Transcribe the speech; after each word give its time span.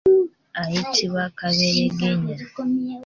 Ayitibwa 0.61 1.23
kaberegenya. 1.37 2.35